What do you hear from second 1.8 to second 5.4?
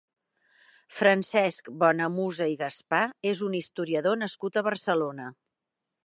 Bonamusa i Gaspà és un historiador nascut a Barcelona.